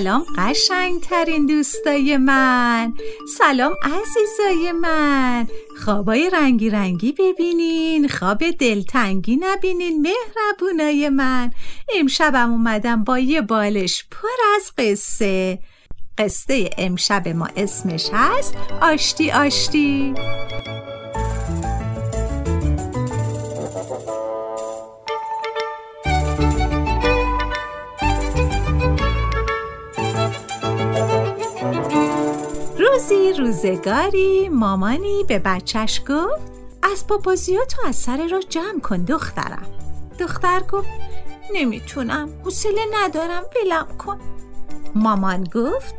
[0.00, 2.92] سلام قشنگترین دوستای من.
[3.38, 5.48] سلام عزیزای من.
[5.84, 11.52] خوابای رنگی رنگی ببینین خواب دلتنگی نبینین مهربونای من.
[11.94, 15.58] امشبم اومدم با یه بالش پر از قصه.
[16.18, 20.14] قصه امشب ما اسمش هست آشتی آشتی.
[33.40, 36.52] روزگاری مامانی به بچهش گفت
[36.82, 39.66] از پاپازیا تو از سر را جمع کن دخترم.
[40.18, 40.88] دختر گفت
[41.54, 44.20] نمی‌تونم حوصله ندارم ولم کن.
[44.94, 45.94] مامان گفت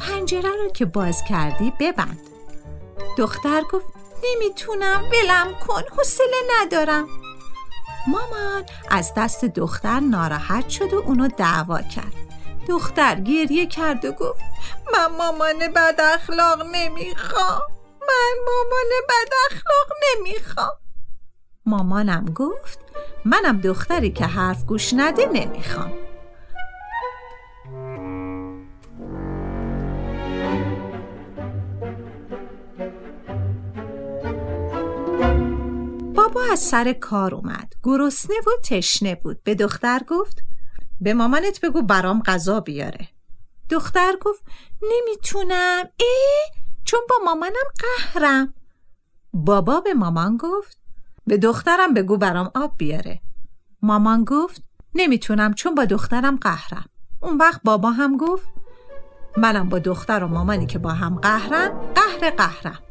[0.00, 2.20] پنجره رو که باز کردی ببند.
[3.18, 3.86] دختر گفت
[4.24, 6.26] نمی‌تونم ولم کن حوصله
[6.60, 7.08] ندارم.
[8.06, 12.27] مامان از دست دختر ناراحت شد و اونو دعوا کرد.
[12.68, 14.42] دختر گریه کرد و گفت
[14.94, 17.62] من مامان بد اخلاق نمی‌خوام.
[18.00, 20.76] من مامان بد اخلاق نمی‌خوام.
[21.66, 22.78] مامانم گفت
[23.24, 25.92] منم دختری که حرف گوش نده نمی‌خوام.
[36.14, 37.72] بابا از سر کار اومد.
[37.82, 39.42] گرسنه و تشنه بود.
[39.42, 40.47] به دختر گفت
[41.00, 43.08] به مامانت بگو برام غذا بیاره.
[43.70, 44.42] دختر گفت
[44.82, 45.84] نمی‌تونم.
[45.96, 46.26] ای
[46.84, 48.54] چون با مامانم قهرم.
[49.32, 50.78] بابا به مامان گفت
[51.26, 53.20] به دخترم بگو برام آب بیاره.
[53.82, 54.62] مامان گفت
[54.94, 56.84] نمی‌تونم چون با دخترم قهرم.
[57.22, 58.48] اون وقت بابا هم گفت
[59.36, 62.82] منم با دختر و مامانی که با هم قهرن قهر قهرم.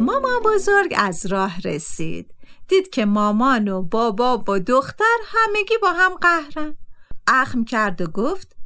[0.00, 2.34] ماما بزرگ از راه رسید.
[2.68, 6.76] دید که مامان و بابا و دختر همگی با هم قهرن.
[7.26, 8.56] اخم کرد و گفت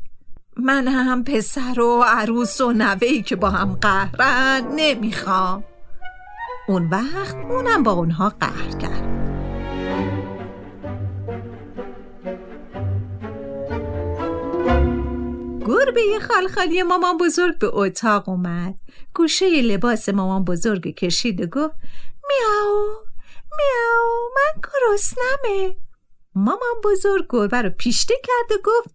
[0.57, 5.65] من هم پسر و عروس و نوهی که با هم قهرن نمی‌خوام.
[6.69, 9.22] اون وقت اونم با اونها قهر کرد.
[15.67, 18.75] گربه خالخالی مامان بزرگ به اتاق اومد.
[19.15, 21.75] گوشه لباس مامان بزرگ کشید و گفت
[22.29, 22.87] میاو
[23.59, 25.77] میاو من گرسنمه.
[26.35, 28.95] مامان بزرگ گربه رو پیشته کرد و گفت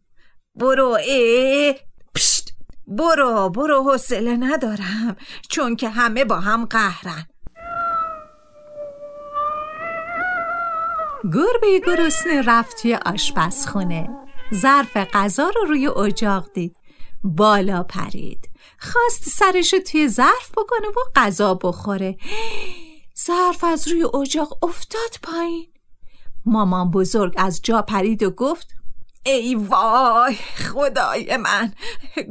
[0.56, 1.76] برو ای
[2.16, 2.54] پشت
[2.88, 5.16] برو برو حوصله ندارم
[5.50, 7.26] چون که همه با هم قهرن.
[11.24, 14.27] گربه گرسنه رفت توی آشپزخونه.
[14.54, 16.76] ظرف غذا رو روی اجاق دید.
[17.24, 18.50] بالا پرید.
[18.80, 22.18] خواست سرش رو توی ظرف بکنه و غذا بخوره.
[23.28, 25.68] ظرف از روی اجاق افتاد پایین.
[26.46, 28.68] مامان بزرگ از جا پرید و گفت
[29.26, 31.74] ای وای خدای من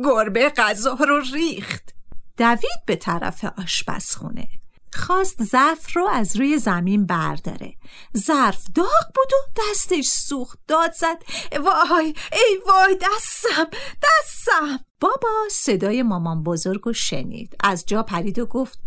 [0.04, 1.94] گربه غذا رو ریخت.
[2.36, 4.48] دوید به طرف آشپزخونه.
[4.96, 7.74] خواست ظرف رو از روی زمین برداره.
[8.16, 10.58] ظرف داغ بود و دستش سوخت.
[10.68, 11.22] داد زد.
[11.52, 13.66] وای ای وای دستم
[14.02, 14.84] دستم.
[15.00, 17.56] بابا صدای مامان بزرگ رو شنید.
[17.60, 18.78] از جا پرید و گفت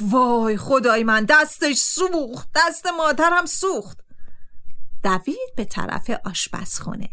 [0.00, 2.48] وای خدای من دستش سوخت.
[2.54, 3.98] دست مادرم سوخت.
[5.04, 7.08] دوید به طرف آشپزخونه.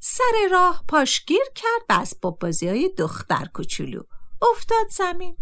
[0.00, 4.02] سر راه پاشگیر کرد اسباب بازی های دختر کوچولو.
[4.42, 5.36] افتاد زمین.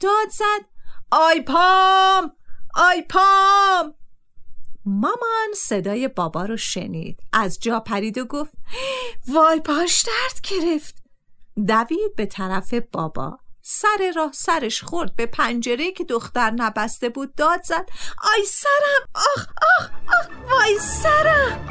[0.00, 0.73] داد زد.
[1.16, 2.32] آی پام!
[2.74, 3.94] آی پام!
[4.84, 7.20] مامان صدای بابا رو شنید.
[7.32, 8.52] از جا پرید و گفت
[9.28, 11.02] وای پاش درد گرفت.
[11.66, 13.38] دوید به طرف بابا.
[13.62, 17.88] سر راه سرش خورد به پنجره که دختر نبسته بود داد زد.
[18.36, 19.08] آی سرم!
[19.14, 19.46] آخ
[19.78, 19.90] آخ
[20.20, 21.68] آخ وای سرم!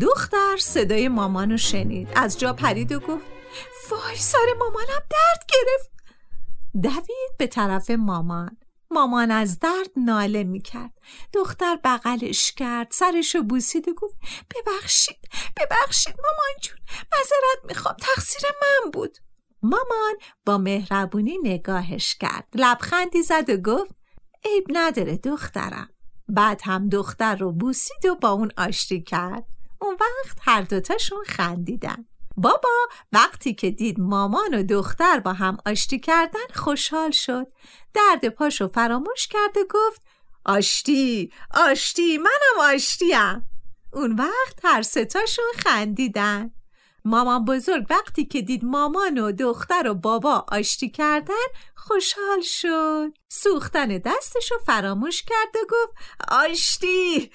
[0.00, 2.08] دختر صدای مامانو شنید.
[2.16, 3.34] از جا پرید و گفت
[3.90, 5.90] وای سر مامانم درد گرفت.
[6.82, 8.56] دوید به طرف مامان.
[8.90, 10.92] مامان از درد ناله می‌کرد.
[11.32, 14.16] دختر بغلش کرد سرشو بوسید و گفت
[14.54, 19.18] ببخشید ببخشید مامان جون مذارت می‌خوام تقصیر من بود.
[19.62, 20.14] مامان
[20.46, 22.48] با مهربونی نگاهش کرد.
[22.54, 23.94] لبخندی زد و گفت
[24.44, 25.90] عیب نداره دخترم.
[26.28, 29.44] بعد هم دختر رو بوسید و با اون آشتی کرد.
[29.80, 32.06] اون وقت هر دوتاشون خندیدن.
[32.36, 37.46] بابا وقتی که دید مامان و دختر با هم آشتی کردن خوشحال شد.
[37.94, 40.02] درد پاشو فراموش کرد و گفت
[40.44, 43.48] آشتی آشتی منم آشتیم.
[43.92, 46.50] اون وقت هر ستاشون خندیدن.
[47.06, 53.12] مامان بزرگ وقتی که دید مامان و دختر و بابا آشتی کردن خوشحال شد.
[53.28, 55.92] سوختن دستشو فراموش کرد و گفت
[56.28, 57.30] آشتی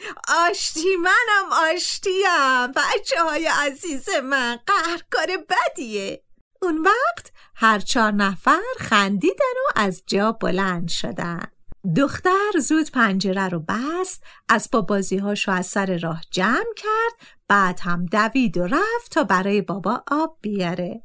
[0.50, 2.72] آشتی منم آشتیم.
[2.76, 6.24] بچه های عزیز من قهرکار بدیه.
[6.62, 11.52] اون وقت هر چهار نفر خندیدن و از جا بلند شدن.
[11.98, 18.06] دختر زود پنجره رو بست از بازی هاشو از سر راه جمع کرد بعد هم
[18.06, 21.02] دوید و رفت تا برای بابا آب بیاره.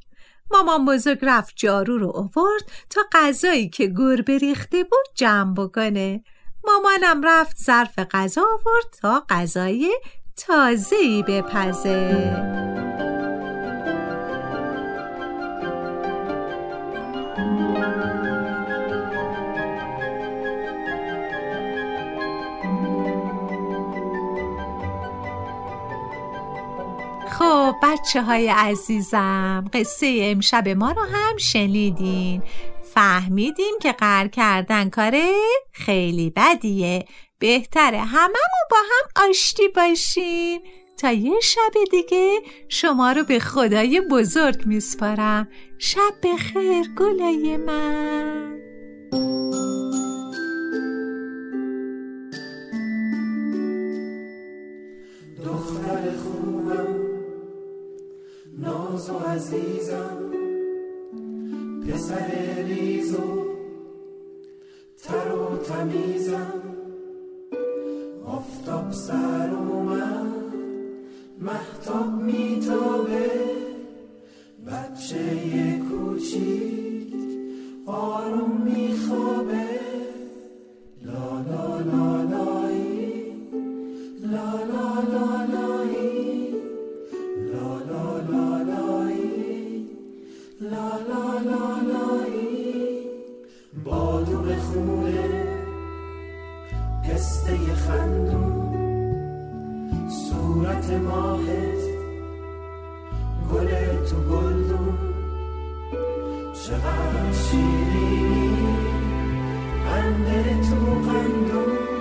[0.50, 6.24] مامان بزرگ رفت جارو رو آورد تا غذایی که گربه ریخته بود جمع بکنه.
[6.64, 9.92] مامانم رفت ظرف غذا آورد تا غذای
[10.36, 12.93] تازه‌ای بپزه.
[28.04, 32.42] بچه های عزیزم قصه امشب ما رو هم شنیدین.
[32.94, 35.32] فهمیدیم که قرار کردن کاره
[35.72, 37.04] خیلی بدیه.
[37.38, 40.60] بهتره هممون با هم آشتی باشیم
[40.98, 45.48] تا یه شب دیگه شما رو به خدای بزرگ میسپارم.
[45.78, 48.60] شب بخیر گلای من.
[58.94, 60.32] ناز و عزیزم.
[61.86, 63.44] پسر ریز و
[65.02, 66.62] تر و تمیزم.
[68.26, 70.54] آفتاب سر اومد
[71.40, 73.30] محتاب میتابه.
[74.66, 76.83] بچه کوچیک.
[100.84, 101.84] صورت ماهت.
[103.52, 103.70] گل
[104.06, 104.98] تو گلدون
[106.52, 108.76] چقدر شیرینی.
[109.86, 111.93] قنده تو قندون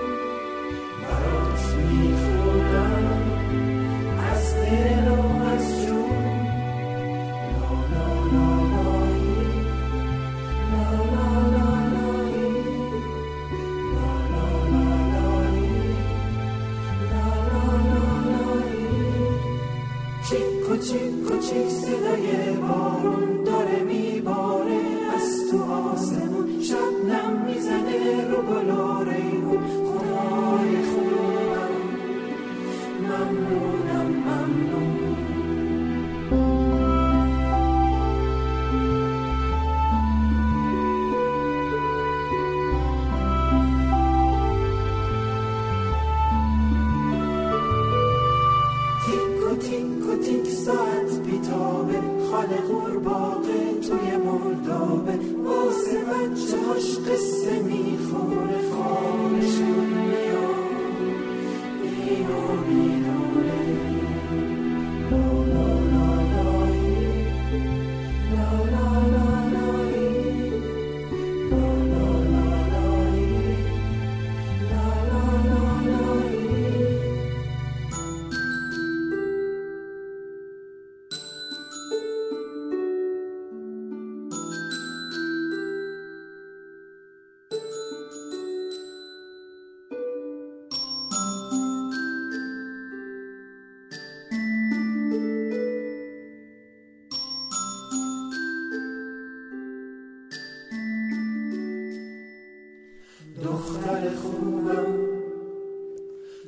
[103.84, 104.94] دختر خوبم.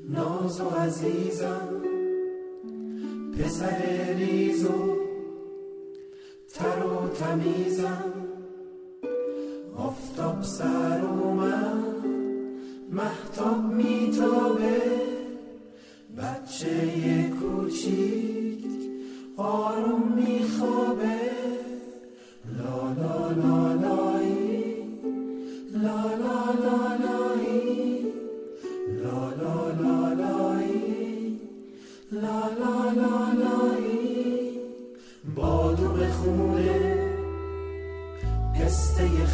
[0.09, 1.81] ناز و عزیزم.
[3.33, 4.95] پسر ریز و
[6.53, 8.13] تر و تمیزم.
[9.77, 11.83] آفتاب سر من
[12.91, 14.81] محتاب میتابه.
[16.17, 18.65] بچه کوچیک
[19.37, 21.19] آروم میخوابه.
[22.57, 24.55] لا لا لا لایی
[25.73, 26.44] لا لا لا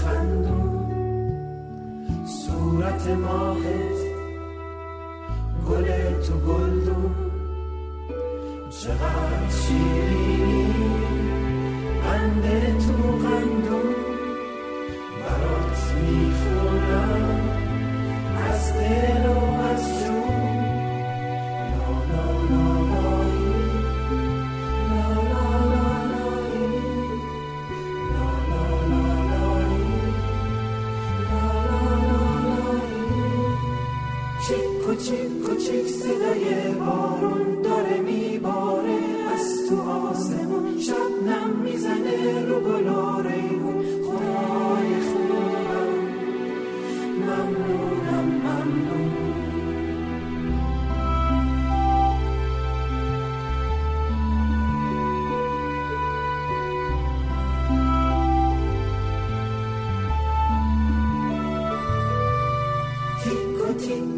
[0.02, 0.92] خندون
[2.26, 4.00] صورت ماهت
[5.70, 5.88] گل
[6.22, 7.16] تو گلدون
[8.70, 10.66] چقدر شیرینی
[12.04, 13.01] قند تو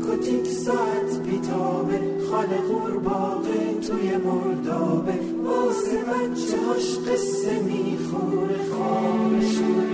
[0.04, 5.14] کوچیک ساعت بیتابه خاله قورباغه توی مردابه.
[5.46, 9.93] واسه بچه هاش قصه می‌خوره خوابشونه